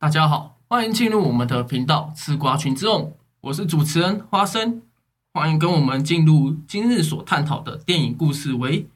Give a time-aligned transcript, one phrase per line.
[0.00, 4.80] 大家好，欢迎进入我们的频道“吃瓜群众”，我是主持人花生，
[5.34, 8.84] 欢迎跟我们进入今日所探讨的电影故事为《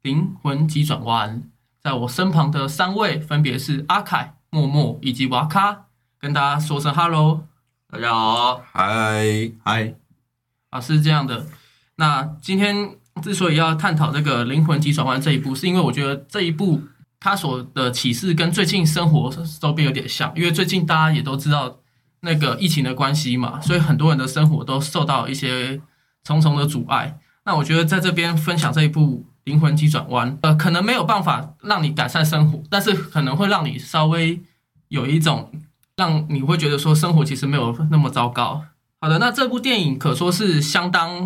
[0.00, 1.42] 灵魂急转弯》。
[1.82, 5.84] 在我身旁的三位分别是阿凯、默默以及瓦卡，
[6.18, 7.46] 跟大家说声 “hello”。
[7.86, 9.94] 大家好，嗨嗨，
[10.70, 11.46] 啊，是这样的。
[11.96, 16.80] 那今天之所以要探讨这个《灵魂急转弯》这一部，是因为我觉得这一部
[17.24, 21.78] 他所的启示跟最近生活周边有点像，因为最近大家也都知道
[22.20, 25.80] 那个疫情的关系嘛，所以很多人的生活都受到一些
[26.22, 27.18] 重重的阻碍。
[27.46, 34.42] 那我觉得在这边分享这一部《灵魂急转弯》，呃，可能没有办法让你改善生活，但是可能会让你稍微
[34.88, 35.50] 有一种
[35.96, 38.62] 让你会觉得说生活其实没有那么糟糕。
[39.00, 41.24] 好的，那这部电影可说是相当。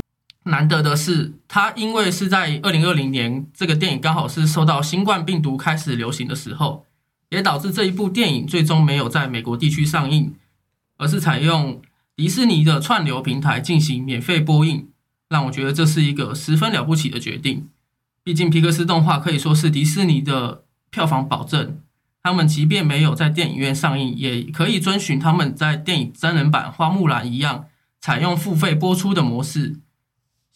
[0.48, 6.86] 难得的是，它因为是在二零二零年，这个电影刚好是受到新冠病毒开始流行的时候，
[7.28, 10.34] 也导致这一部电影最终没有在美国地区上映，
[10.96, 11.82] 而是采用
[12.16, 14.88] 迪士尼的串流平台进行免费播映，
[15.28, 17.68] 让我觉得这是一个十分了不起的决定。
[18.24, 21.80] 毕竟皮克斯动画可以说是迪士尼的票房保证，
[22.22, 27.66] 他们即便没有在电影院上映，也可以遵循他们在电影真人版《花木兰》一样，
[28.00, 29.76] 采用付费播出的模式。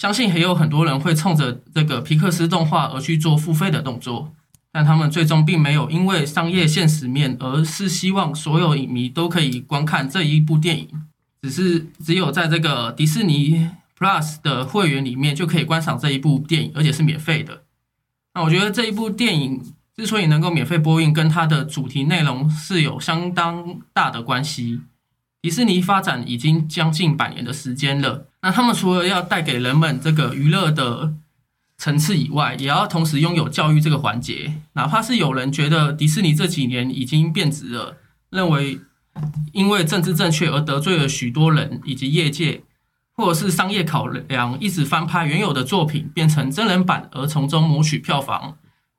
[0.03, 4.33] 相信还有很多人会冲着这个皮克斯动画而去做付费的动作，
[4.73, 10.89] 但他们最终并没有因为商业现实面，而是希望所有影迷都可以观看这一部电影。
[11.41, 17.63] 只是只有在这个迪士尼 Plus 的会员里面就可以观赏这一部电影，而且是免费的。
[18.35, 19.63] 那我觉得这一部电影
[19.97, 24.81] 之所以能够免费播映，跟它的主题内容是有相当大的关系。
[25.41, 28.27] 迪士尼发展已经将近百年的时间了。
[28.43, 31.15] 那他们除了要带给人们这个娱乐的
[31.79, 34.55] 层次以外，也要同时拥有教育这个环节。
[34.73, 37.97] 哪怕是有人觉得迪士尼这几年已经变质了，
[38.31, 38.81] 认为
[39.53, 42.63] 因为政治正确而得罪了许多人以及业界，
[43.13, 48.57] 或者是商业考量，一直翻拍原有的作品变成真人版而从中谋取票房。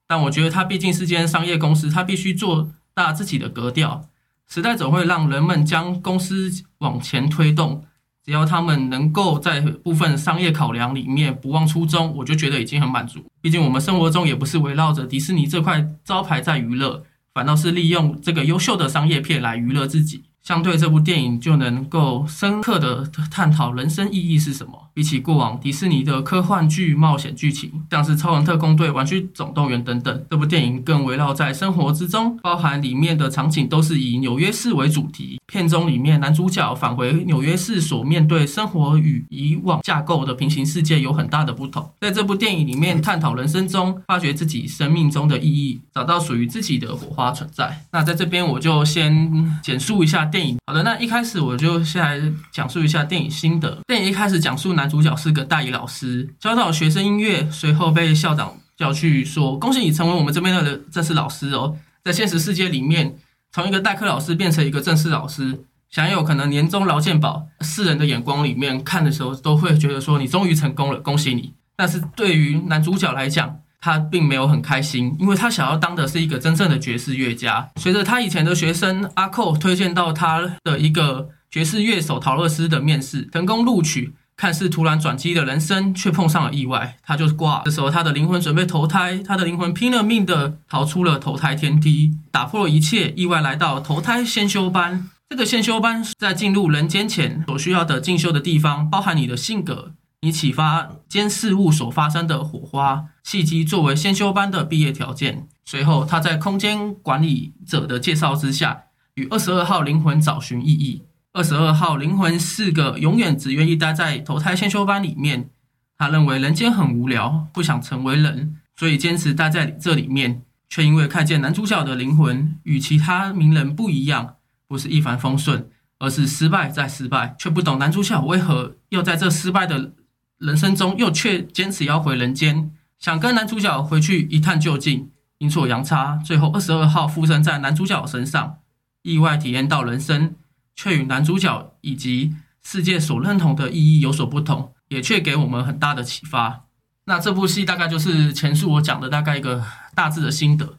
[0.07, 4.07] 但我觉得它毕竟是间商业公司，它必须做大自己的格调。
[4.47, 7.85] 时代总会让人们将公司往前推动。
[8.25, 13.19] 只要他们能够在部分商业考量里面不忘初衷，我就觉得已经很满足。
[13.41, 17.03] 毕竟我们生活中也不是围绕着迪士尼这块招牌在娱乐，
[17.34, 20.23] 反倒是利用这个优秀的商业片来娱乐自己。
[20.43, 24.89] 相对这部电影就能够深刻的探讨人生意义是什么。
[24.93, 35.39] 比起过往迪士尼的科幻剧、冒险剧情，像是《超人特工队》、《玩具总动员》等等，这部电影更围绕在生活之中，包含里面的场景都是以纽约市为主题。
[35.47, 41.89] 片中里面男主角返回纽约市所面对生活与以往架构的平行世界有很大的不同。
[42.01, 47.83] 在这部电影里面探讨人生中，发掘自己生命中的意义，找到属于自己的火花存在。
[47.91, 50.29] 那在这边我就先简述一下。
[50.33, 52.19] 电影好的，那一开始我就先来
[52.51, 53.77] 讲述一下电影心得。
[53.85, 63.16] 电影一开始讲述男主角是个大一老师，教导学生音乐，随后被校长叫去说：“恭喜你成为我们这边的正式老师哦！”在现实世界里面，
[63.51, 71.53] 从一个代课老师变成一个正式老师，享有可能年终劳健保，世人的眼光里面看的时候，都会觉得说你终于成功了，恭喜你。
[71.75, 77.69] 但是对于男主角来讲，他并没有很开心，因为他想要当的是一个真正的爵士乐家。
[77.75, 87.61] 随着他以前的学生阿寇推荐到他的一个爵士乐手陶乐斯的面试，成功录取，看似突然转机的人生却碰上了意外，他就是挂。
[87.66, 95.09] 这时候他的灵魂准备投胎，他的灵魂拼了命的逃出了投胎天梯，打破了一切，意外来到投胎先修班。
[95.29, 99.91] 这个先修班在进入人间前所需要的进修的地方，包含你的性格。
[100.23, 105.50] 以启发间事物所发生的火花契机作为先修班的毕业条件。
[105.66, 108.84] 随后，他在空间管理者的介绍之下，
[109.16, 111.03] 与二十二号灵魂找寻意义。
[111.34, 115.50] 二十二号灵魂是个永远只愿意待在投胎先修班里面。
[115.97, 120.44] 他认为人间很无聊，不想成为人，所以坚持待在这里面。
[120.69, 124.35] 却因为看见男主角的灵魂与其他名人不一样，
[124.70, 129.91] 不是一帆风顺，而是失败再失败，却不懂男主角为何要在这失败的。
[130.40, 138.58] 人生中又却坚持要回人间，想跟男主角回去一探究竟，阴错阳差，最后二十二号附身在男主角身上，
[139.02, 140.35] 意外体验到人生，
[140.76, 146.66] 却与男主角以及世界所认同的意义有所不同，也却给我们很大的启发。
[147.06, 149.64] 那这部戏大概就是前述我讲的大概一个
[149.94, 150.78] 大致的心得。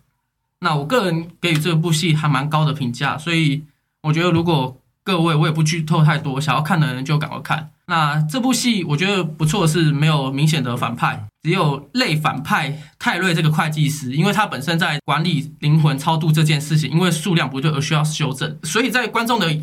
[0.60, 3.64] 那我个人给予这部戏还蛮高的评价，所以
[4.00, 7.70] 我觉得如果各位我也不剧透太多，想要看的人就赶快看。
[7.86, 19.54] 那这部戏我觉得不错，是没有明显的反派，只有类反派泰瑞这个会计师，因为他本身在管理灵魂超度这件事情，因为数量不对而需要修正，所以在观众的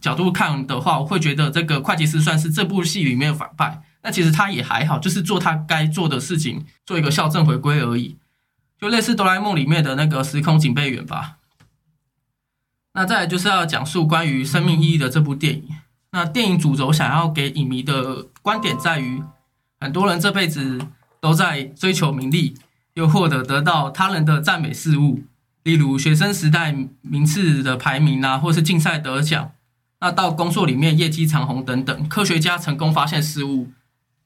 [0.00, 3.80] 角度看的话，我会觉得这个会计师算是这部戏里面的反派。
[4.02, 8.16] 那其实他也还好，就是做他该做的事情，做一个校正回归而已，
[8.80, 11.36] 就类似哆啦 A 梦里面的那个时空警备员吧。
[12.94, 15.68] 那再就是要讲述关于生命意义的这部电影。
[16.18, 19.22] 那电影主轴想要给影迷的观点在于，
[19.80, 20.80] 很多人这辈子。
[21.20, 22.54] 都在追求名利，
[22.94, 25.24] 又或者得到他人的赞美事物，
[25.64, 26.72] 例如学生时代
[27.02, 29.50] 名次的排名啊，或是竞赛得奖。
[29.98, 33.72] 那到工作里面业绩长虹等等，科学家成功发现事物。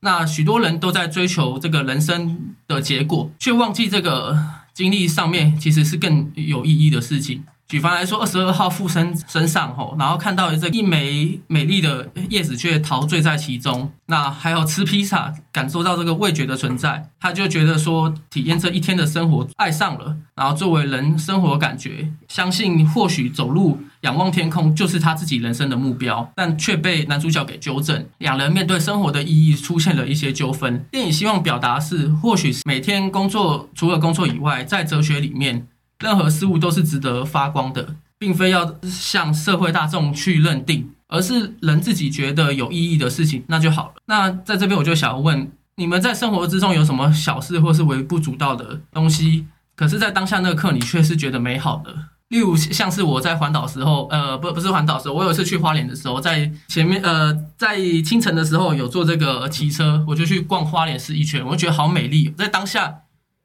[0.00, 4.38] 那许多人都在追求这个人生的结果，却忘记这个
[4.74, 7.44] 经历上面其实是更有意义的事情。
[7.72, 13.90] 举凡来说，二十二号附身身上吼，然后看到这一枚美丽的叶子却陶醉在其中。
[14.08, 20.14] 那还有吃披萨，感受到这个味觉的存在，他就觉得说体验这一天的生活，爱上了。
[20.34, 28.04] 然后作为人生活感觉，相信或许走路仰望天空就是他自己人生的目标，但却被男主角给纠正。
[28.18, 30.84] 两人面对生活的意义出现了一些纠纷。
[30.90, 35.66] 电影希望表达是，或许每天工作除了工作以外，在哲学里面。
[36.02, 43.94] 任何事物都是值得发光的，并非要向社会大众去认定，而是人自己觉得有意义的事情，那就好了。
[44.06, 51.94] 那在这边我就想要问，你们在生活之中有什么小事或是微不足道的东西，可是，在当下那刻你却是觉得美好的？
[52.28, 63.00] 例如，像是我在环岛时候，呃，不，不是环岛时候，我有一次去花莲的时候，在前面，呃，在清晨的时候有坐这个骑车，我就去逛花莲市一圈，我觉得好美丽，在当下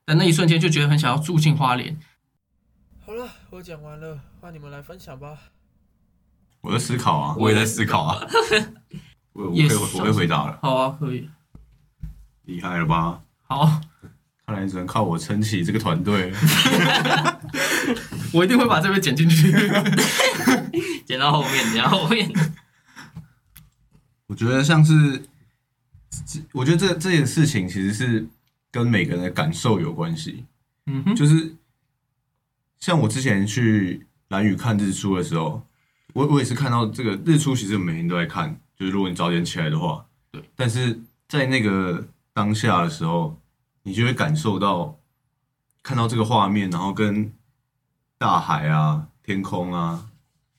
[0.05, 1.97] 的那一瞬间就觉得很想要住进花莲。
[3.07, 5.39] 好了，我讲完了，换你们来分享吧。
[6.59, 8.19] 我在思考啊，我也在思考啊。
[9.31, 10.59] 我我可以我会回答了。
[10.61, 11.29] 好啊，可以。
[12.43, 13.21] 厉害了吧？
[13.43, 13.79] 好，
[14.45, 16.33] 看来只能靠我撑起这个团队。
[18.33, 19.53] 我一定会把这边剪进去，
[21.07, 22.29] 剪到后面，剪到后面。
[24.25, 25.23] 我觉得像是，
[26.51, 28.27] 我觉得这这件事情其实是
[28.69, 30.45] 跟每个人的感受有关系。
[30.87, 31.55] 嗯哼，就是。
[32.79, 35.65] 像我之前去蓝屿看日出的时候，
[36.13, 38.59] 我我也是看到这个日出，其实每天都在看。
[38.75, 40.43] 就是如果你早点起来的话，对。
[40.55, 43.39] 但是在那个当下的时候，
[43.81, 44.99] 你就会感受到
[45.81, 47.33] 看到这个画面，然后跟
[48.17, 50.09] 大海啊、天空啊，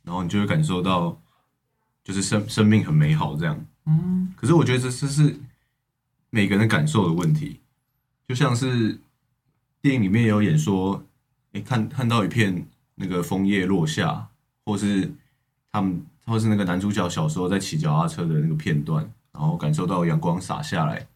[0.03, 1.21] 然后你就会感受到
[2.03, 3.67] 就是生生命很美好这样。
[3.87, 4.33] 嗯。
[4.37, 5.39] 可是我觉得这这是
[6.31, 7.61] 每个人感受的问题，
[8.27, 9.01] 就像是
[9.81, 11.05] 电影里面有演说。
[11.51, 14.29] 你看看到一片那个枫叶落下，
[14.65, 15.11] 或是
[15.73, 19.03] 他们，或是那个男主角小时候在骑脚踏车的那个片段，
[19.33, 21.07] 然后感受到阳光洒下来，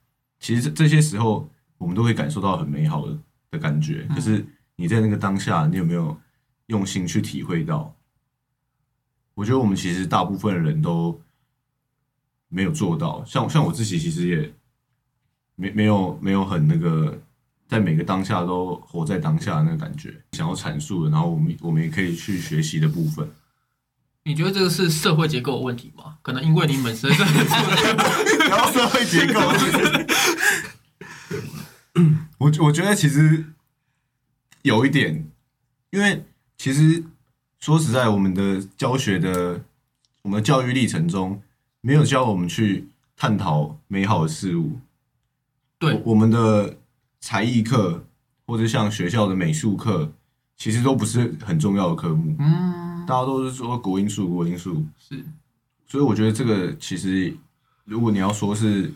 [0.41, 3.19] 其实这些时候我们都会感受到很美好的
[3.51, 4.09] 的感觉。
[4.15, 4.45] 可是
[4.77, 6.17] 你在那个当下，你有没有
[6.67, 7.95] 用心去体会到？
[9.35, 11.21] 我觉得我们其实大部分的人都
[12.49, 14.55] 没有做到，像像我自己，其实也
[15.57, 17.21] 没没有没有很那个。
[17.73, 23.27] 在每个当下都活在当下的那个感觉，想要阐述的，然后我们我们也可以去学习的部分。
[24.25, 26.19] 你觉得这个是社会结构的问题吗？
[26.21, 27.23] 可能因为你本身是
[28.47, 29.41] 然后社会结构，
[32.37, 33.43] 我我觉得其实
[34.61, 35.27] 有一点，
[35.89, 36.27] 因为
[36.59, 37.03] 其实
[37.59, 39.65] 说实在，我们的教学的
[40.21, 41.41] 我们的教育历程中，
[41.81, 44.79] 没有教我们去探讨美好的事物。
[45.79, 46.77] 对我们的。
[47.23, 48.05] 才艺课
[48.45, 50.13] 或者像学校的美术课，
[50.57, 52.35] 其实都不是很重要的科目。
[52.41, 55.25] 嗯，大家都是说国音数，国音数是。
[55.87, 57.35] 所以我觉得这个其实，
[57.85, 58.93] 如果你要说是，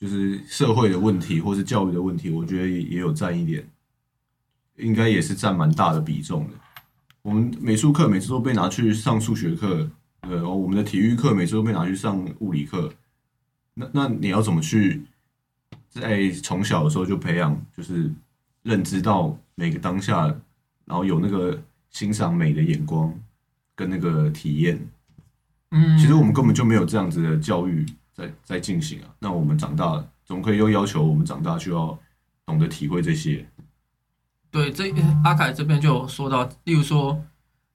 [0.00, 3.64] 就是社会的问题或是教育的问题，我觉得也有占一点，
[4.76, 6.54] 应该也是占蛮大的比重的。
[7.22, 9.88] 我们美术课每次都被拿去上数学课，
[10.22, 12.92] 呃，我们的体育课每次都被拿去上物理课。
[13.74, 15.04] 那那你要怎么去？
[15.90, 18.10] 在从小的时候就培养，就是
[18.62, 20.26] 认知到每个当下，
[20.84, 23.12] 然后有那个欣赏美的眼光
[23.74, 24.80] 跟那个体验。
[25.72, 29.08] 嗯，其实我们根本就没有这样子的教育在在进行啊。
[29.18, 31.98] 那我们长大怎么可以又要求我们长大就要
[32.46, 33.46] 懂得体会这些？
[34.50, 34.92] 对，这
[35.24, 37.20] 阿凯这边就有说到，例如说，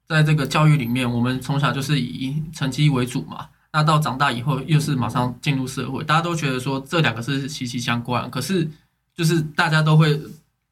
[0.05, 3.49] 在这个教育里面，我们从小就是以成绩为主嘛。
[3.75, 8.31] 那到长大以后，又是马上进入社会，大家都觉得说这两个是息息相关。
[8.31, 8.65] 可是，
[9.13, 10.17] 就是大家都会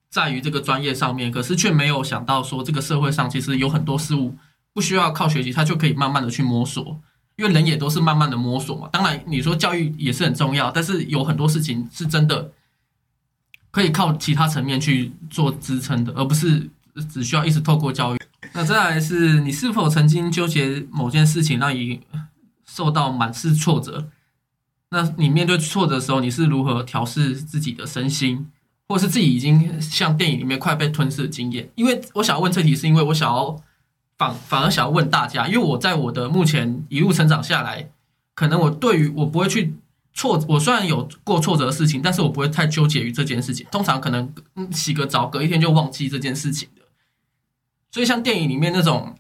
[0.10, 4.34] 在于这个专业上面，可是却没有想到说，这个社会上其实有很多事物
[4.72, 6.98] 不需要靠学习，他就可以慢慢的去摸索。
[7.36, 8.88] 因为人也都是慢慢的摸索嘛。
[8.90, 12.52] 当然，你说教育也是很重要，但是有很多事情是真的
[13.70, 16.70] 可以靠其他层面去做支撑的，而不是
[17.12, 18.20] 只需要一直透过教育。
[18.54, 22.00] 那再来是你是否曾经纠结某件事情，让你
[22.74, 24.10] 受到满是挫折？
[24.90, 28.50] 那你面对挫折的时候，你是如何调试自己的身心，
[28.88, 31.70] 或是自己已经像电影里面快被吞噬的经验？
[31.76, 33.56] 因为我想要问这题，是因为我想要
[34.18, 37.90] 反反而想要问大家，因为我在我的目前一路成长下来，
[38.34, 39.76] 可能我对于我不会去
[40.14, 43.66] 挫，我虽然有过挫折的事情，但是我不会太纠结于这件事情。
[43.72, 44.34] 通常可能
[44.72, 46.84] 洗个澡，隔一天就忘记这件事情的。
[47.92, 49.16] 所以像电影里面那种，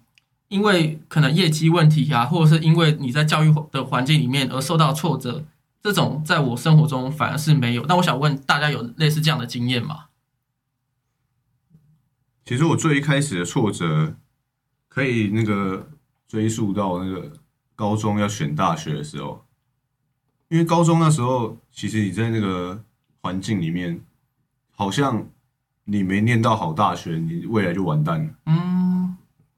[0.53, 5.43] 因为可能业绩问题啊，或者是因为你在教育的环境里面而受到挫折，
[5.81, 7.83] 这种在我生活中反而是没有。
[7.87, 10.05] 那我想问大家，有类似这样的经验吗？
[12.45, 14.15] 其实我最一开始的挫折，
[14.87, 15.89] 可以那个
[16.27, 17.33] 追溯到那个
[17.73, 19.43] 高中要选大学的时候，
[20.49, 22.83] 因为高中那时候，其实你在那个
[23.21, 23.99] 环境里面，
[24.69, 25.27] 好像
[25.85, 28.31] 你没念到好大学，你未来就完蛋了。
[28.45, 28.82] 嗯，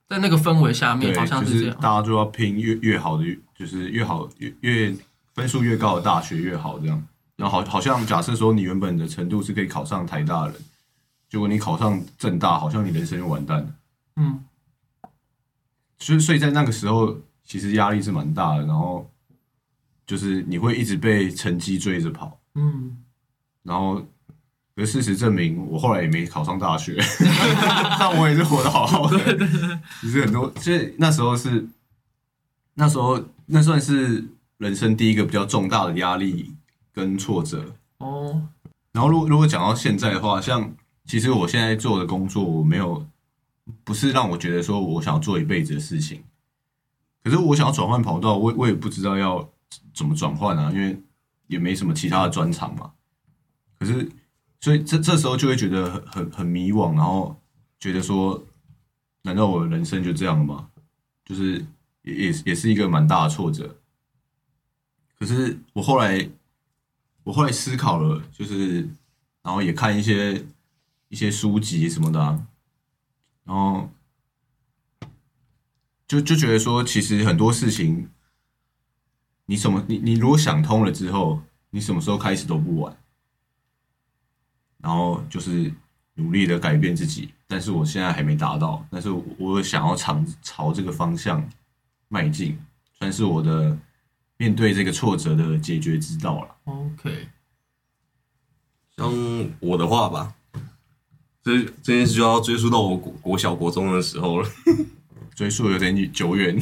[0.07, 1.77] 在那个氛围下面，对，好像就是是这样。
[1.81, 4.95] 大家就要拼越越好的，就是越好越越
[5.33, 7.07] 分数越高的大学越好这样。
[7.35, 10.61] 然后好好像假设说你原本的程度是可以考上台大的人，
[11.29, 13.75] 结果你考上正大，好像你人生就完蛋了。
[14.17, 14.43] 嗯
[15.97, 19.09] 所以所以在那个时候，其实压力是蛮大的，然后
[20.05, 22.97] 就是你会一直被成绩追着跑，嗯，
[23.63, 24.05] 然后。
[24.75, 26.97] 可是事实证明，我后来也没考上大学，
[27.97, 29.17] 但我也是活得好好的。
[30.01, 31.65] 其实很多，其实那时候是
[32.73, 34.25] 那时候那算是
[34.57, 36.53] 人生第一个比较重大的压力
[36.93, 37.73] 跟挫折。
[37.99, 38.41] 哦，
[38.91, 40.73] 然后如果如果讲到现在的话，像
[41.05, 43.07] 其实我现在做的工作，我没有
[43.85, 46.21] 不是让我觉得说我想要做一辈子的事情。
[47.23, 49.49] 可是我想要转换跑道，我我也不知道要
[49.93, 51.01] 怎么转换啊，因为
[51.47, 52.91] 也没什么其他的专长嘛。
[53.79, 54.09] 可是
[54.59, 57.39] 所以这这时候就会觉得很很很迷惘，然后
[57.79, 58.43] 觉得说，
[59.21, 60.69] 难道我的人生就这样了吗？
[61.23, 61.65] 就是
[62.01, 63.77] 也也也是一个蛮大的挫折。
[65.17, 66.29] 可是我后来
[67.23, 68.81] 我后来思考了，就是
[69.41, 70.45] 然后也看一些
[71.09, 72.19] 一些书籍什么的、
[73.43, 73.89] 然后
[76.07, 78.09] 就就觉得说，其实很多事情，
[79.45, 82.97] 你什么你你如果想通了之后，你什么时候开始都不晚。
[84.85, 85.73] 然后就是
[86.13, 91.43] 努力的改变自己，但是我现在还没达到，但是我我想要朝朝这个方向
[92.07, 92.55] 迈进，
[92.99, 93.75] 算是我的
[94.37, 96.55] 面对这个挫折的解决之道了。
[96.65, 97.29] OK，
[98.95, 99.11] 像
[99.59, 100.35] 我的话吧，
[101.41, 104.47] 这这件事就要追溯到我国国小国中的时候了。
[105.33, 106.61] 追溯有点久远，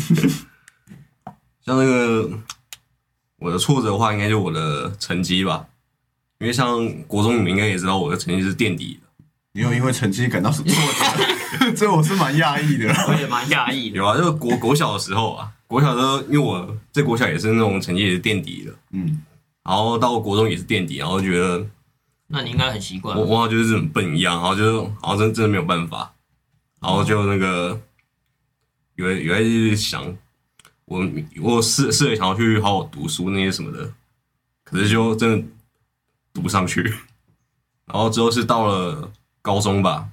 [1.59, 2.39] 像那个
[3.35, 5.67] 我的挫折的话，应该就我的成绩吧，
[6.43, 9.23] 因为像国中你们应该也知道，我的成绩是垫底的。
[9.53, 12.93] 你有因为成绩感到挫折， 这我是蛮讶异的。
[13.07, 13.95] 我也蛮讶异的。
[13.97, 19.21] 有啊，就是国国小的时候啊，国小的时候，因为我在国小也是那种成绩也是垫底的，嗯，
[19.63, 21.65] 然后到国中也是垫底，然后觉得
[22.27, 23.23] 那你应该很习惯我。
[23.23, 26.11] 我好像就是很笨一样，然后就好像真真的没有办法，
[26.81, 27.79] 然后就那个
[28.95, 30.03] 有有在想，
[30.85, 31.07] 我
[31.41, 33.87] 我试试着想要去好好读书那些什么的，
[34.63, 35.47] 可是就真的
[36.33, 36.81] 读不上去。
[37.85, 39.11] 然后之后是到了
[39.41, 40.07] 高中吧，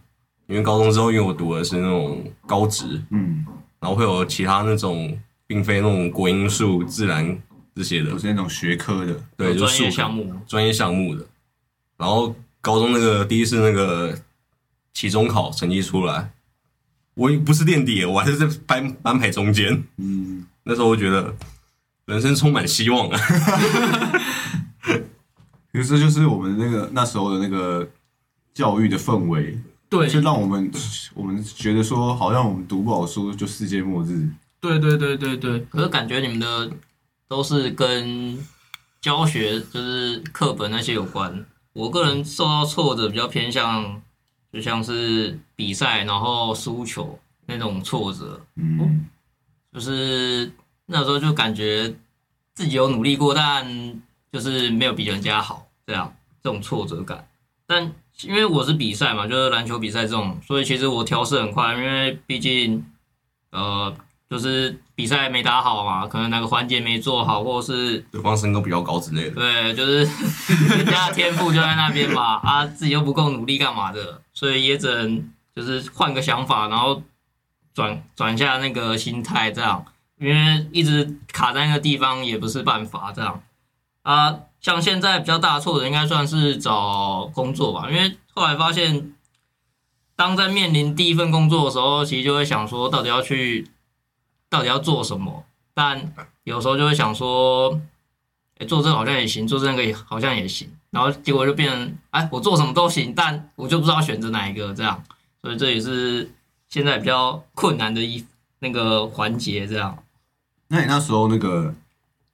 [0.46, 3.46] 因为高中之后，因为我读的是那种高职，嗯，
[3.78, 7.40] 然后会有其他那种并非那种国英数、自然
[7.74, 11.24] 这些的不，是那种学科的，对，就是数科业项目，专业项目的。
[11.96, 14.18] 然后高中那个第一次那个
[14.92, 16.32] 期中考成绩出来，
[17.14, 19.82] 我也不是垫底，我还是在班班排中间。
[19.96, 21.34] 嗯，那时候我觉得
[22.06, 23.20] 人生充满希望啊！
[25.72, 27.88] 其实这就是我们那个那时候的那个
[28.52, 29.58] 教育的氛围，
[29.88, 30.70] 对就让我们
[31.14, 34.28] 我们觉得说，好像我们读不好书就世界末日。
[34.60, 36.70] 对对对对对，可是感觉你们的
[37.28, 38.38] 都是跟
[39.00, 41.46] 教学，就是课本那些有关。
[41.72, 44.02] 我个人受到挫折比较偏向，
[44.52, 49.06] 就像是比赛然后输球那种挫折，嗯，
[49.72, 50.52] 就是
[50.86, 51.94] 那时候就感觉
[52.52, 53.64] 自己有努力过，但
[54.32, 57.26] 就是没有比人家好，这样这种挫折感。
[57.66, 62.84] 但因为我是比赛嘛，就是篮球比赛这种，所以其实我调试很快，因为毕竟
[63.50, 63.94] 呃，
[64.28, 69.98] 就是比赛没打好嘛，可能哪个环节没做好，或者是对方身高比较高之类的，对，就是
[70.76, 77.02] 人家的天赋就在那边嘛，啊，自己又不够努力干嘛的，所以也只能就是换个想法，然后
[77.72, 79.84] 转转下那个心态，这样，
[80.18, 83.42] 因为一直卡在那个地方也不是办法，这样，
[84.02, 89.12] 啊，像现在比较大错的应该算是找工作吧，因为后来发现，
[90.16, 93.68] 当在面临第一份工作的时候，其实就会想说，到底要去，
[94.48, 95.44] 到底要做什么？
[95.74, 96.12] 但
[96.44, 97.80] 有时候就会想说，
[98.58, 105.02] 哎，做这个好像也行，做这个也好像也行，然后结果就变成，哎，我做什么都行，但我就不知道选择哪一个这样，
[105.42, 106.30] 所以这也是
[106.68, 108.24] 现在比较困难的一
[108.58, 110.02] 那个环节这样。
[110.68, 111.74] 那你那时候那个，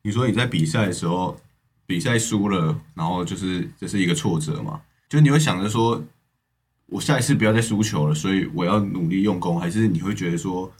[0.02, 1.38] 你说你在比赛的时候，
[1.86, 4.80] 比赛输了，然后就是这是一个挫折嘛？
[5.08, 6.02] 就你会想着说，
[6.86, 10.70] 我下一次不要再输球了，所以我要努力用功，还是你会觉得说，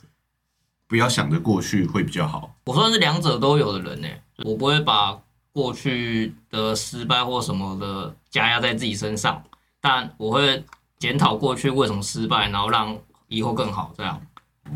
[0.87, 2.53] 不要想着过去会比较好？
[2.65, 4.07] 我算是两者都有的人呢，
[4.43, 5.17] 我不会把
[5.53, 9.41] 过去的失败或什么的加压在自己身上，
[9.79, 10.63] 但我会
[10.99, 12.97] 检讨过去为什么失败，然后让
[13.27, 14.21] 以后更好这样。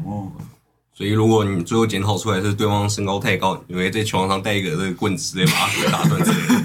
[0.06, 0.32] 哦，
[0.94, 6.62] 所以如果你最后检讨出来是对方身高太高，你会在球场上带一个这个棍子，直接把他打断之类的。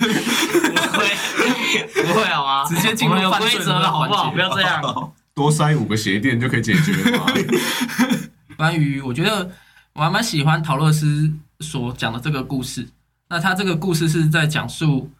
[0.87, 2.65] 不会，不会好吗？
[2.69, 4.25] 直接进入规则了，的好不好？
[4.25, 5.13] 环节不要这样。
[5.35, 7.27] 多塞五个鞋垫就可以解决了嘛？
[8.57, 9.51] 关于我觉得
[9.93, 11.31] 我还蛮喜欢陶乐斯
[11.61, 12.89] 所讲的这个故事。
[13.29, 15.11] 那他这个故事是在讲述，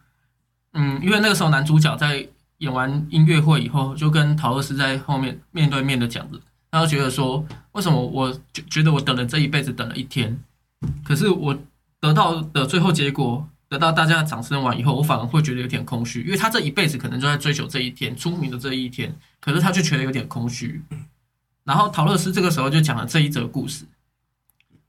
[0.73, 2.27] 嗯，因为那个时候男主角在
[2.59, 10.39] 演完音乐会以后，就跟陶乐斯在后面面对面的讲着，他就觉得说，为什么我觉觉得我等了这一辈子等了一天，
[11.03, 11.57] 可是我
[11.99, 20.81] 得到的最后结果，得到大家的掌声完以后，我反而会觉得有点空虚，因为他这一辈子可能就在追求这一天出名的这一天，可是他却觉得有点空虚。
[21.63, 23.85] 然后陶乐斯这个时候就讲了这一则故事。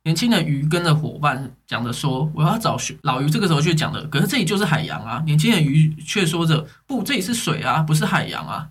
[0.04, 8.70] 年轻的鱼跟着伙伴讲着说：“我要找。”老鱼这个时候就讲的：“可是这里就是海洋啊！”年轻的鱼却说着：“不，这里是水啊，不是海洋啊！”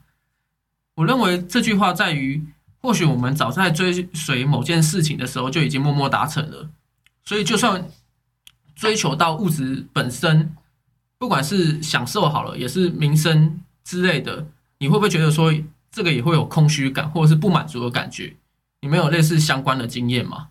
[0.95, 2.43] 我认为这句话在于，
[2.87, 6.69] 或许我们早在追随某件事情的时候就已经默默达成了，
[7.25, 7.85] 所以就算
[8.77, 10.55] 追求到物质本身，
[11.17, 15.53] 不管是享受好了，也是名声之类的，你会不会觉得说
[15.91, 18.33] 这个也会有空虚感，或者是不满足的感觉？
[18.79, 20.47] 你们有类似相关的经验吗？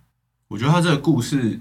[0.48, 1.58] 我觉得他这个故事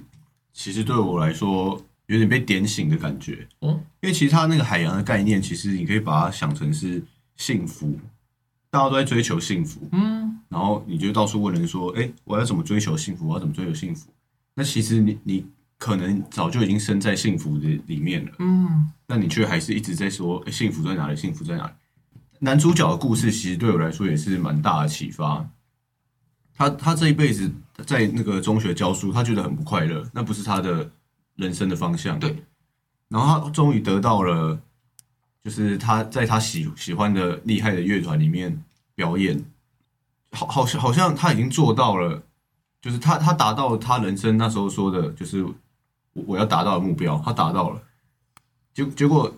[0.52, 3.48] 其实对我来说有点被点醒的感觉。
[3.60, 7.02] 哦，因为其实他那个海洋的概念，其实你可以把它想成是
[7.38, 7.98] 幸福，
[8.70, 10.15] 大家都在追求幸福，嗯
[10.56, 13.28] 然后你就到处问人说：“哎，我要怎么追求幸福？
[13.28, 14.10] 我要怎么追求幸福？”
[14.56, 15.46] 那其实你你
[15.78, 21.16] 可能早就已经身在幸福的里面了，嗯那你却还是一直在说：“诶幸福在哪里？
[21.18, 21.74] 幸福在哪里？”
[22.40, 25.46] 男主角的故事其实对我来说也是蛮大的启发。
[26.54, 27.52] 他他这一辈子
[27.86, 30.90] 在那个中学教书，他觉得很不快乐，那不是他的
[31.36, 32.18] 人生的方向。
[32.18, 32.34] 对，
[33.10, 34.58] 然后他终于得到了，
[35.44, 38.64] 就是他在他喜喜欢的厉害的乐团里面
[38.96, 39.44] 表演，
[40.36, 42.22] 好好像好像他已经做到了，
[42.82, 45.56] 就是他他达到了他人生那时候说的，就是我
[46.28, 47.82] 我要达到的目标，他达到了。
[48.74, 49.34] 结结果，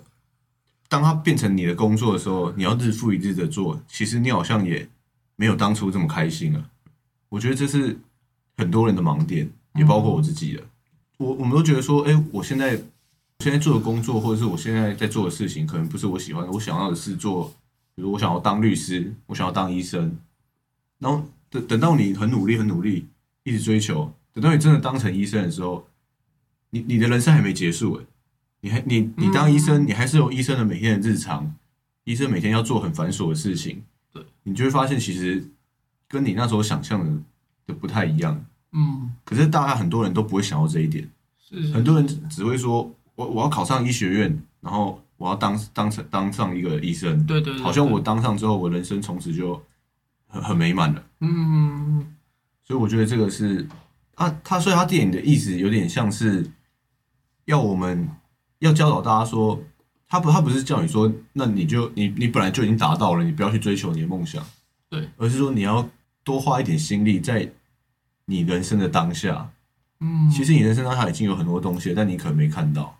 [0.89, 4.89] 当他变成你的工作的时候，你要日复一日的做，其实你好像也
[5.35, 6.69] 没有当初这么开心了。
[7.29, 7.99] 我觉得这是
[8.57, 10.63] 很多人的盲点，也包括我自己的。
[11.17, 12.75] 我我们都觉得说，哎、我现在
[13.39, 16.51] 现在做的工作，或者是我现在在做的事情，可能不是我喜欢的。
[16.51, 17.53] 我想要的是做，
[17.95, 20.17] 比如我想要当律师，我想要当医生。
[20.99, 23.07] 然后等等到你很努力、很努力，
[23.43, 25.87] 一直追求，等到你真的当成医生的时候，
[26.71, 28.05] 你你的人生还没结束哎、
[28.61, 31.55] 你还你你当医生，你还是有医生的每天的日常，
[32.03, 35.43] 医生每天要做很繁琐的事情，对，你就会发现其实
[36.07, 37.21] 跟你那时候想象的
[37.67, 38.45] 的不太一样。
[38.71, 49.61] 嗯，可是大家很多人都不会想到这一点，是很多人只会说我我要考上医学院，然后我要当当成当上一个医生，对对对，好像我当上之后，我人生从此就
[50.27, 51.03] 很很美满的。
[51.21, 52.05] 嗯
[52.63, 53.67] 所以我觉得这个是
[54.15, 56.45] 啊，他所以他电影的意思有点像是
[57.45, 58.09] 要我们
[58.59, 59.61] 要教导大家说，
[60.07, 64.43] 他不他不是叫你说，那你就你你本来就已经达到了，你不要去追求你的梦想，
[64.89, 65.87] 对，而是说你要
[66.23, 67.49] 多花一点心力在
[68.25, 69.49] 你人生的当下。
[69.99, 72.95] 嗯，其实你人生当下已经有很多东西，但你可能没看到。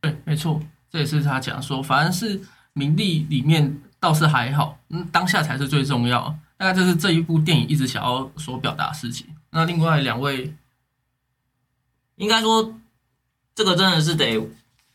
[0.00, 2.40] 对，没错，这也是他讲说，反而是
[2.72, 6.36] 名利里面倒是还好，嗯，当下才是最重要。
[6.62, 9.26] 大概这是这一部电影一直想要所表达的事情。
[9.50, 10.54] 那另外两位，
[12.14, 12.72] 应该说，
[13.52, 14.40] 这个真的是得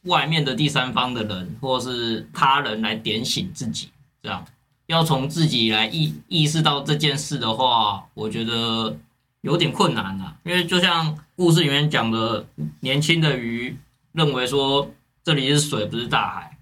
[0.04, 3.90] 外面的第三方的人或是他人来点醒自己，
[4.24, 4.46] 这样
[4.86, 8.98] 要从自己来意意识到这件事的话，我觉得
[9.42, 10.38] 有点困难啊。
[10.46, 12.48] 因为就像故事里面讲的，
[12.80, 13.78] 年轻的鱼
[14.14, 14.90] 认为说
[15.22, 16.58] 这里是水，不是大海，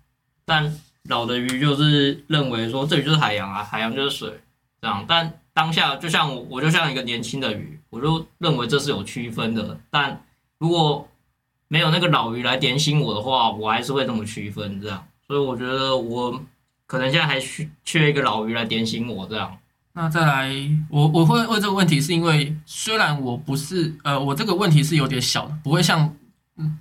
[0.46, 4.40] 但老的鱼就是认为说这里就是海洋啊，海洋就是水，
[4.86, 5.04] 这样。
[5.08, 9.80] 但当下就像我，我就像一个年轻的鱼，我就认为这是有区分的。
[9.90, 10.22] 但
[10.60, 11.08] 如果
[11.68, 15.04] 没有那个老鱼来点醒我的话，我还是会这么区分这样。
[15.26, 16.40] 所以我觉得我
[16.86, 19.58] 可能现在还缺缺一个老鱼来点醒我这样。
[19.94, 20.54] 那再来，
[20.90, 26.14] 我我会问这个问题，是因为虽然我不是呃，我这个问题是有点小的，不会像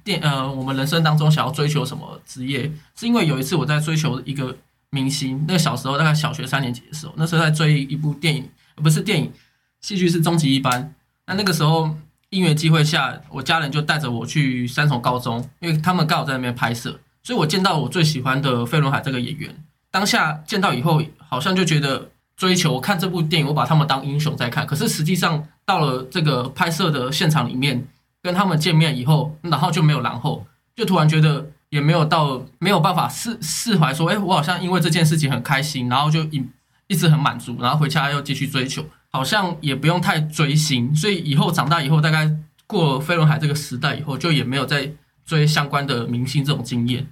[0.03, 4.55] 电呃我们人生当中想要追求什么职业，是因为有一次我在追求一个
[4.95, 9.33] 明星，那个小时候大概小学三年级的时候，那时候在追一部电影，不是电影，
[9.81, 10.95] 戏剧是终极一班。
[11.27, 11.95] 那那个时候
[12.31, 19.53] 因缘机会下，我家人就带着我去三重高中，因为他们刚好在那边拍摄，所以我见到我最喜欢的费伦海这个演员。
[19.91, 24.67] 当下见到以后，好像就觉得追求看这部电影，我把他们当英雄在看。
[24.67, 27.87] 可是实际上到了这个拍摄的现场里面，
[28.23, 36.41] 跟他们见面以后，然后就没有然后，就突然觉得也没有到没有办法释释怀，说，哎，我好像因为这件事情很开心，然后就一
[36.87, 40.95] 一直很满足，然后回家又继续追求，好像也不用太追星。
[40.95, 42.31] 所以以后长大以后，大概
[42.69, 44.89] 过了飞轮海这个时代以后，就也没有再
[45.27, 47.09] 追相关的明星这种经验。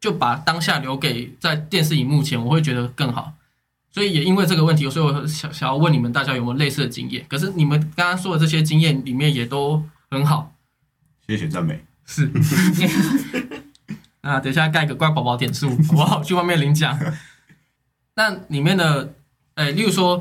[0.00, 3.34] 就把当下留给在电视荧幕前，我会觉得更好。
[3.92, 7.24] 所以也因为这个问题，所以我想想要问你们大家有没有类似的经验？
[7.28, 10.52] 可是你们刚刚说的这些经验里面也都很好，
[11.28, 11.84] 谢谢赞美。
[12.04, 12.28] 是。
[14.26, 16.20] 那等一下盖个乖宝宝点数， 我好？
[16.22, 16.98] 去外面领奖。
[18.16, 19.14] 那里面的，
[19.54, 20.20] 哎，例如说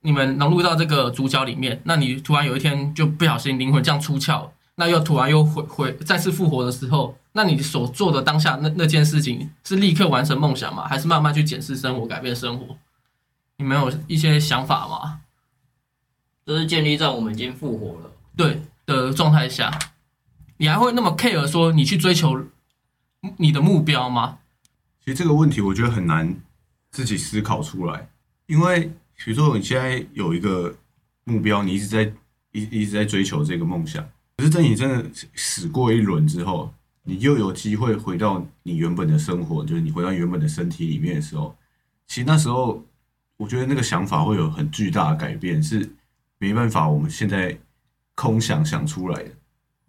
[0.00, 10.88] 你们融入到这个主角里面，那你突然有一天就不小心灵魂这样出窍，那又突然又回回再次复活的时候，那你所做的当下那那件事情是立刻完成梦想吗？
[10.88, 12.76] 还是慢慢去检视生活、改变生活？
[13.58, 15.20] 你们有一些想法吗？
[16.44, 19.70] 这是建立在我们已经复活了对的状态下，
[20.56, 22.36] 你还会那么 care 说你去追求
[23.36, 24.38] 你的目标吗？
[25.04, 26.34] 其实这个问题我觉得很难
[26.90, 28.08] 自己思考出来，
[28.46, 30.74] 因为比如说你现在有一个
[31.24, 32.12] 目标，你一直在
[32.52, 34.02] 一一直在追求这个梦想，
[34.36, 41.54] 可是等你真的死过一轮之后，你又有机会回到你原本的生活，就是你回到原本的身体里面的时候，
[42.06, 42.84] 其实那时候
[43.36, 45.94] 我觉得那个想法会有很巨大的改变，是
[46.38, 47.58] 没办法我们现在
[48.14, 49.30] 空想想出来的。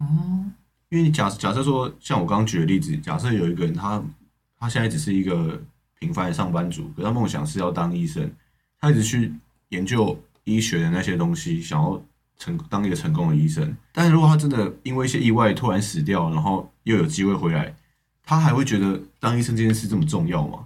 [0.00, 0.52] 嗯，
[0.88, 4.02] 因为你假假设说，像我刚刚举的例子，假设有一个人他
[4.58, 5.60] 他现在只是一个
[5.98, 8.30] 平凡的上班族，可他梦想是要当医生，
[8.80, 9.32] 他一直去
[9.70, 12.00] 研究医学的那些东西，想要
[12.38, 13.76] 成当一个成功的医生。
[13.92, 17.74] 但是如果他真的因为一些意外突然死掉，然后又有机会回来，
[18.22, 20.64] 他还会觉得当医生这件事这么重要吗？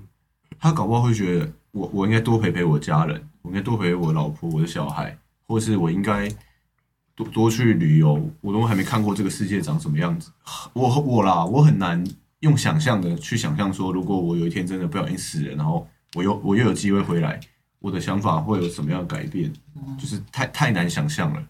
[0.58, 6.28] 他搞不好会觉得我我应该多陪陪我家人，我应该多陪陪我老婆、我的小孩，或是我应该
[7.14, 8.30] 多多去旅游。
[8.40, 10.30] 我都还没看过这个世界长什么样子，
[10.72, 12.02] 我我啦，我很难
[12.40, 17.38] 用想象的去想象说，如果我有一天真的不小心死了，然后我又我又有机会回来，
[17.78, 19.52] 我的想法会有什么样的改变？
[19.98, 21.42] 就是太太难想象了。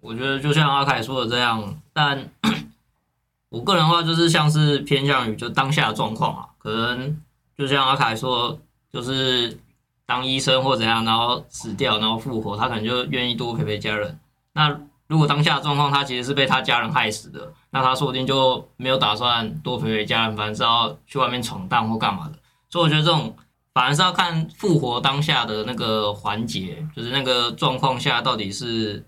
[0.00, 2.28] 我觉得就像阿凯说的这样，但
[3.48, 7.20] 我个人的话就是像是偏向于就当下的状况啊，可能
[7.56, 8.58] 就像阿凯说，
[8.92, 9.56] 就是
[10.04, 14.18] 当医生或怎样，然后死掉，然后复活，他可能就愿意多陪陪家人。
[14.54, 22.34] 那如果当下的状况他其实是被他家人害死的，那他说不定就没有打算多陪陪家人，反正是要去外面闯荡或干嘛的。
[22.70, 23.36] 所以我觉得这种
[23.74, 29.04] 反而是要看复活当下的那个环节，就是那个状况下到底是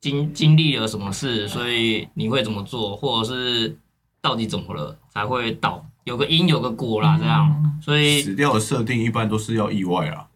[0.00, 3.78] 经经历了什么事，所以你会怎么做，或者是
[4.22, 7.78] 到底怎么了才会倒，有个因有个果啦，这样。
[7.82, 10.26] 所以死掉的设定一般都是要意外啊。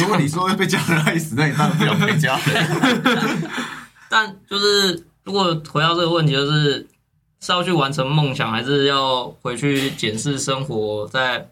[0.00, 3.42] 如果你说会被家人害死，那你当然不想陪家人。
[4.10, 6.88] 但就是如果回到这个问题，就是
[7.38, 11.48] 是要去完成梦想，还是要回去检视生活，在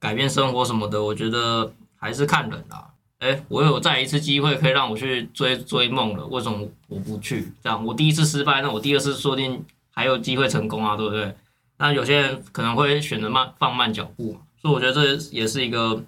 [0.00, 1.04] 改变生活什么的？
[1.04, 2.88] 我觉得还是看人啦。
[3.18, 7.52] 哎，我有再一次机会可以让我去追追梦了，为什么我不去？
[7.62, 11.36] 这样我第一次失败，那我第二次说不定还有机会成功啊，对不对？
[11.76, 16.02] 那有些人可能会选择慢放慢脚步，所以我觉得这也是一个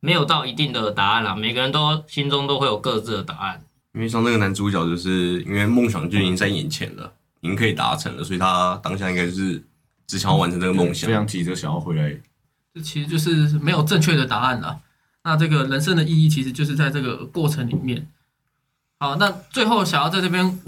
[0.00, 1.34] 没有到一定的答案啦。
[1.34, 3.62] 每个人都心中都会有各自的答案。
[3.92, 9.62] 因为像那个男主角，就是因为梦想就已经在眼前了，已经可以达成了，所以他当下应该是
[10.06, 11.14] 只想要完成这个梦想非。
[11.14, 12.16] 常急着想要回来。
[12.72, 14.80] 这其实就是没有正确的答案了。
[15.24, 18.06] 那这个人生的意义其实就是在这个过程里面。
[19.00, 20.60] 好，那最后想要在这边，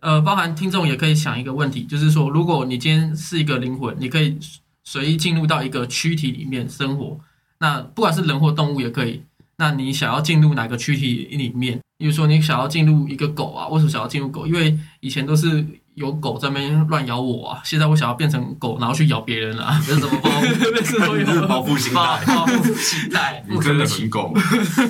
[0.00, 4.38] 呃，包含听众也可以想一个问题，就是说，如果你今天是一个灵魂，你可以
[4.82, 7.20] 随意进入到一个躯体里面生活，
[7.58, 9.22] 那不管是人或动物也可以。
[9.56, 11.80] 那你想要进入哪个躯体里面？
[12.00, 14.46] 比如说你想要进入一个狗啊，为什么想要进入狗？
[14.46, 15.62] 因为以前都是
[15.96, 20.70] 有狗在那边乱咬我啊，现在我想要变成狗，然后去咬别人啊，这是怎么报复？
[20.70, 23.44] 类似都有这是报复心报态，报复心态。
[23.46, 24.32] 你真的很狗。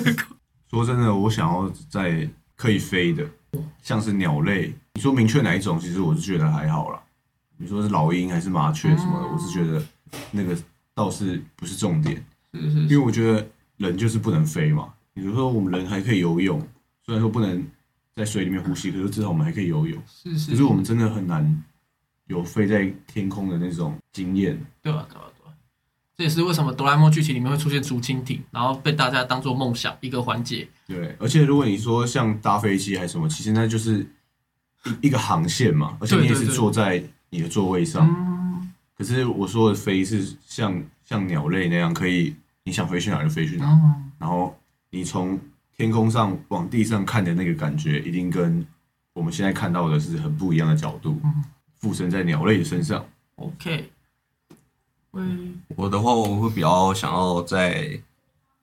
[0.71, 3.25] 说真的，我想要在可以飞的，
[3.83, 4.73] 像是鸟类。
[4.93, 6.99] 你说明确哪一种，其实我是觉得还好啦。
[7.57, 9.83] 你说是老鹰还是麻雀什么的，嗯我是觉得
[10.31, 10.57] 那个
[10.95, 13.45] 倒是不是重点，是是因为我觉得
[13.75, 14.87] 人就是不能飞嘛。
[15.13, 16.65] 比如说我们人还可以游泳，
[17.05, 17.65] 虽然说不能
[18.15, 20.01] 在水里面呼吸，可是至少我们还可以游泳。
[20.07, 21.63] 是是，可是我们真的很难
[22.27, 24.59] 有飞在天空的那种经验。
[24.81, 25.53] 对啊对啊对啊，
[26.15, 30.67] 这也是为什么哆啦 A 梦剧情里面会出现竹蜻蜓，然后被大家当做梦想一个环节。
[30.87, 34.05] 对，而且如果你说像搭飞机还是什么，其实那就是
[35.01, 38.07] 一一个航线嘛，而且你也是坐在你的座位上。
[38.07, 44.55] 嗯，可是我说的飞是像像鸟类那样，可以你想飞去哪就飞去哪，哦，然后
[44.89, 45.39] 你从
[45.81, 48.63] 天空上往地上看的那个感觉，一定跟
[49.13, 51.43] 我们现在看到的是很不一样的角度嗯，
[51.79, 53.03] 附身在鸟类的身上。
[53.37, 53.89] OK，
[55.13, 57.99] 嗯，我的话，我会比较想要在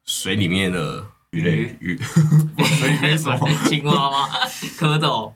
[0.04, 1.98] 水里面的鱼类鱼
[2.78, 3.48] 水里面什么？
[3.66, 4.28] 青蛙吗？
[4.78, 5.33] 蝌蚪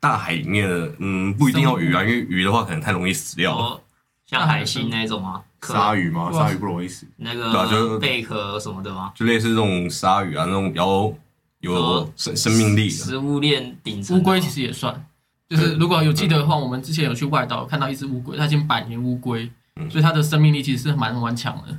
[0.00, 3.78] 大海里面的，嗯，不一定要鱼啊，因为鱼的话可能太容易死掉
[4.24, 5.44] 像海星那种吗？
[5.62, 6.28] 壳鲨鱼吗？
[6.30, 7.06] 哇鲨鱼不容易死。
[7.16, 9.12] 那对啊就贝壳什么的吗？
[9.14, 11.12] 就类似这种鲨鱼啊，那种比较
[11.60, 12.90] 有哦生生命力的。
[12.90, 15.06] 食物链顶乌龟其实也算，
[15.48, 21.78] 就是如果有记得的话，我们之前有去外岛看到一只乌龟，它已经百年乌龟，嗯所以它的生命力其实是蛮顽强的。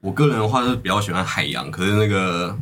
[0.00, 2.56] 我个人的话是比较喜欢海洋，可是那个，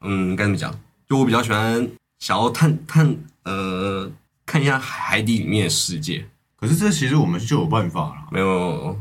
[0.00, 0.74] 嗯，该怎么讲？
[1.06, 1.86] 就我比较喜欢
[2.18, 4.10] 想要探探呃
[4.46, 6.26] 看一下海底里面的世界。
[6.56, 8.98] 可是这其实我们就有办法了，没有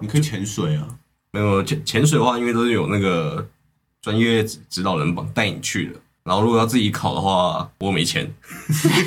[0.00, 0.98] 你可以潜水啊。
[1.30, 3.48] 没有潜潜水的话，因为都是有那个
[4.02, 5.94] 专业指指导人帮带你去的。
[6.24, 8.32] 然后如果要自己考的话，我没钱。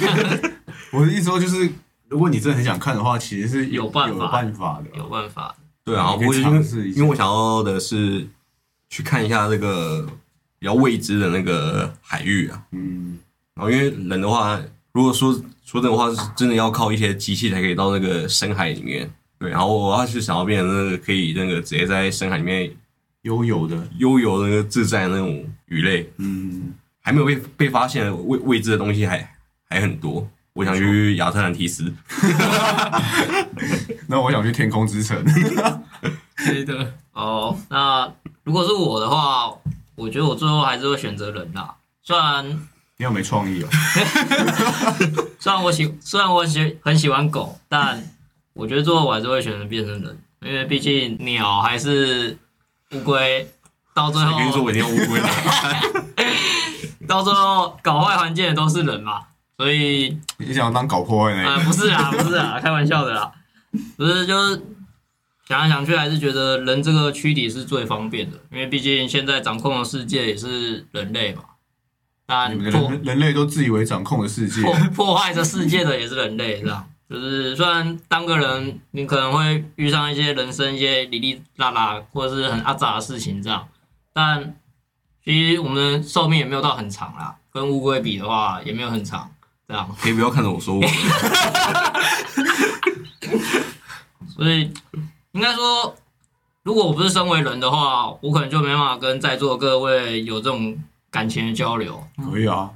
[0.91, 1.69] 我的意思说就是，
[2.10, 4.97] 如果你真的很想看的话，其实是有办法有办法的。
[4.97, 5.56] 有办法。
[5.84, 8.28] 对啊，我因为尝试一下因为我想要的是
[8.89, 10.06] 去看一下这个
[10.58, 12.65] 比较未知的那个海域啊。
[12.71, 13.19] 嗯，
[13.54, 14.60] 然后因为人的话，
[14.93, 15.32] 如果说
[15.63, 19.13] 说真的话，是真的要靠一些机器才可以到那个深海里面。
[19.38, 22.71] 对，然后我要是想要变成那个可以那个直接在深海里面
[23.24, 29.36] 悠游的，悠游的那个自在的那种鱼类，嗯，还没有被被发现的未未知的东西还
[29.69, 30.28] 还很多。
[30.54, 31.93] 我想去亚特兰蒂斯，
[34.08, 35.17] 那我想去天空之城。
[36.48, 38.10] 对的，哦，那
[38.43, 39.54] 如果是我的话，
[39.95, 41.76] 我觉得我最后还是会选择人啦。
[42.02, 42.45] 虽然
[42.95, 43.67] 你好没创意哦。
[45.38, 48.02] 虽然我喜虽然我喜很喜欢狗，但
[48.55, 52.37] 我觉得最后我还是会选择变成人，因为毕竟鸟还是
[52.93, 53.45] 乌龟，
[53.93, 55.21] 到最后跟你说我一定要乌龟？
[57.05, 59.21] 到最后搞坏环境的都是人嘛，
[59.57, 61.65] 所以 你想要当搞破坏那啊、个？
[61.65, 63.31] 不是啊，不是啊，开玩笑的啦，
[63.97, 64.61] 不是就是
[65.47, 71.43] 想来想去，还是觉得人这个躯体是最方便的，因为毕竟现在掌控的世界也是人类嘛，
[72.27, 83.67] 那你们人人类都自以为掌控的世界，破破坏这世界的也是人类，这样就是虽然当个人，你可能会遇上一些人生一些哩哩啦啦或者是很阿杂的事情这样，
[84.11, 84.55] 但
[85.23, 89.29] 其实我们的寿命也没有到很长啦，跟乌龟比的话也没有很长，
[89.67, 89.87] 这样。
[89.99, 90.81] 可以不要看着我说我。
[94.27, 94.73] 所以
[95.31, 95.95] 应该说，
[96.63, 100.75] 如果我不是身为人的话，我可能就没办法跟在座的各位有这种
[101.11, 102.03] 感情的交流。
[102.31, 102.71] 可以啊。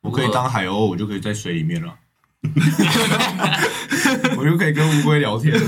[0.00, 1.94] 我可以当海鸥，我就可以在水里面了。
[4.36, 5.60] 我就可以跟乌龟聊天了。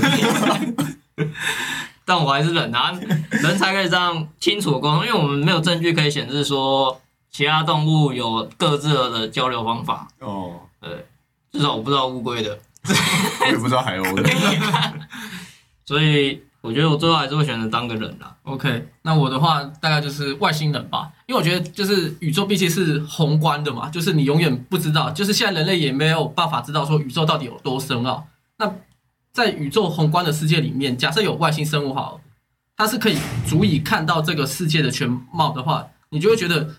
[2.05, 2.91] 但我还是忍啊，
[3.31, 6.99] 人才可以这样清楚的沟通，因为我们没有证据可以显示说
[7.31, 10.07] 其他动物有各自的交流方法。
[10.19, 11.05] 哦，对，
[11.51, 12.59] 至少我不知道乌龟的，
[13.41, 14.29] 我也不知道海鸥的。
[15.85, 18.33] 所以我觉得我最后还是会选择当个人啦。
[18.43, 28.25] OK，那我的话大概就是外星人吧，因为我觉得就是宇宙毕竟是宏观的嘛，就是你永远不知道，就是现在人类也没有办法知道说宇宙到底有多深奥。
[28.57, 28.73] 那
[29.33, 32.21] 在宇宙宏观的世界里面，假设有外星生物好，
[32.77, 36.75] 它是可以足以看到这个世界的全貌的话，你就会觉得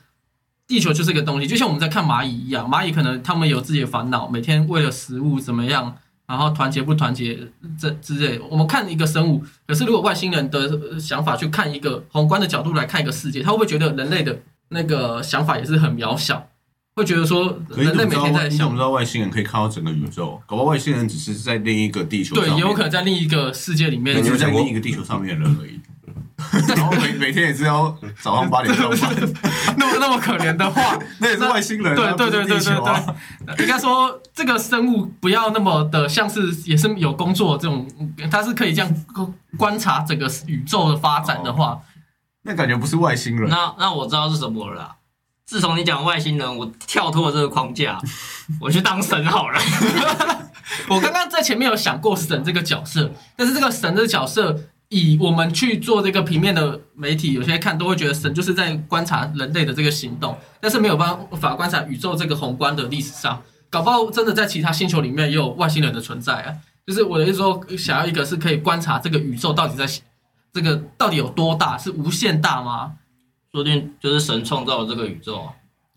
[0.66, 7.38] 地球就是一个东西，就像我们在看蚂蚁一样，蚂蚁可能他们有自己的烦恼，每天为了食物怎么样，然后团结不团结
[7.78, 8.40] 这之类。
[8.50, 10.58] 我们看一个生物，可是如果外星人的
[10.90, 16.48] 呃想法去看一个宏观的角度来看一个世界，他会不会觉得人类的那个想法也是很渺小？
[16.96, 18.14] 会觉得说人类每？
[18.14, 20.40] 天在想你怎么知，道外星人可以看到整个宇宙？
[20.46, 25.80] 搞不好外星人只是在另一个地球上对，也有可能在另一个世界里面就是在另一个地球上面的人而已。
[26.68, 29.14] 然后每每天也是要早上八点 上班，
[29.76, 37.86] 那么那么可怜的话， 那也是外星人啊，对对对对对对，应该说这个生物不要那么的像是也是有工作这种，
[38.30, 39.04] 它是可以这样
[39.56, 41.78] 观察整个宇宙的发展的话，
[42.42, 43.48] 那感觉不是外星人。
[43.48, 44.96] 那那我知道是什么了啦，
[45.46, 47.98] 自从你讲外星人，我跳脱了这个框架，
[48.60, 49.60] 我去当神好了。
[50.88, 54.58] 我刚刚在前面有想过神这个角色，但是这个神的角色，
[54.94, 66.54] 以我们去做这个平面的媒体，有些看都会觉得神就是在观察人类的这个行动，但是没有办法观察宇宙这个宏观的历史上，搞不好真的在其他星球里面也有外星人的存在啊。
[66.86, 69.84] 就是我的意思说，想要一个是可以观察这个宇宙到底在
[70.52, 72.92] 这个到底有多大，是无限大吗？
[73.50, 75.48] 说不定就是神创造了这个宇宙。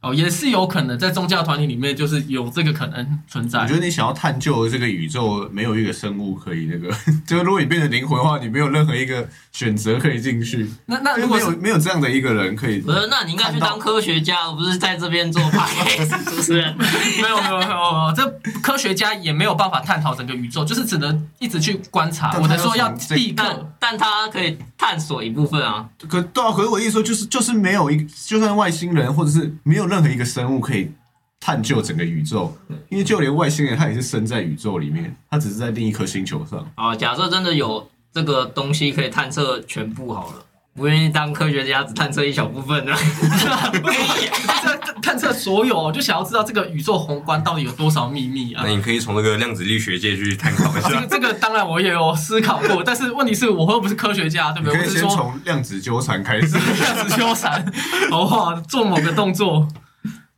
[0.07, 3.59] 哦，也是有可能在宗教团体里面，就是有这个可能存在。
[3.59, 6.89] 我觉得你想要探究的这个宇宙，没有一个生物可以那个，
[7.27, 10.69] 就是如果你变成灵魂的话，你没有任何一个选择可以进去。
[10.85, 16.75] 那那如果没有没有这样的一个人可以不是，那你应该去当科学家，而不是在这边做 podcast 主持人。
[16.77, 22.37] 没有没有没有没有，这科学家也没有办法探讨整个宇宙，就是只能一直去观察。
[22.39, 25.89] 我的说要立刻但但他可以探索一部分啊。
[26.07, 30.91] 可对啊，可是我的意思说，就是就是没有一，就算外星人或者是没有任何一个生物可以
[31.39, 32.55] 探究整个宇宙，
[32.89, 36.69] 因为就连外星人他也是生在宇宙里面，他只是在另一颗星球上。
[36.75, 40.45] 啊，假设真的有这个东西可以探测全部好了，
[40.77, 42.93] 不愿意当科学家，只探测一小部分 的。
[42.93, 48.69] 这探测所有，就想要知道这个宇宙宏观到底有多少秘密啊那！
[48.69, 51.07] 你可以从那个量子力学界去探讨一下这个。
[51.17, 54.77] 这个当然我也有思考过，但是问题是我又不是科学家，对不对？
[54.77, 56.49] 可以先我是说从量子纠缠开始。
[56.59, 57.65] 量子纠缠，
[58.11, 59.67] 哇，做某个动作。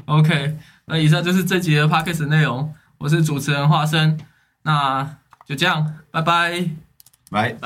[0.05, 4.17] OK，那以上就是这集的 Podcast 内容，我是主持人华生，
[4.63, 6.69] 那就这样，拜拜。
[7.31, 7.57] 来。